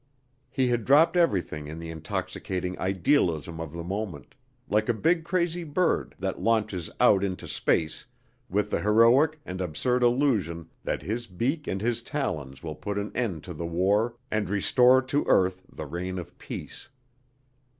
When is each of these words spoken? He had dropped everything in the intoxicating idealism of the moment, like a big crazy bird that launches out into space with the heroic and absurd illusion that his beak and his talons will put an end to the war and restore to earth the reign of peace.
He 0.49 0.69
had 0.69 0.83
dropped 0.83 1.15
everything 1.15 1.67
in 1.67 1.77
the 1.77 1.91
intoxicating 1.91 2.75
idealism 2.79 3.59
of 3.61 3.71
the 3.71 3.83
moment, 3.83 4.33
like 4.67 4.89
a 4.89 4.95
big 4.95 5.23
crazy 5.23 5.63
bird 5.63 6.15
that 6.17 6.41
launches 6.41 6.89
out 6.99 7.23
into 7.23 7.47
space 7.47 8.07
with 8.49 8.71
the 8.71 8.81
heroic 8.81 9.39
and 9.45 9.61
absurd 9.61 10.01
illusion 10.01 10.67
that 10.83 11.03
his 11.03 11.27
beak 11.27 11.67
and 11.67 11.81
his 11.81 12.01
talons 12.01 12.63
will 12.63 12.73
put 12.73 12.97
an 12.97 13.11
end 13.15 13.43
to 13.43 13.53
the 13.53 13.67
war 13.67 14.15
and 14.31 14.49
restore 14.49 15.03
to 15.03 15.23
earth 15.27 15.61
the 15.71 15.85
reign 15.85 16.17
of 16.17 16.35
peace. 16.39 16.89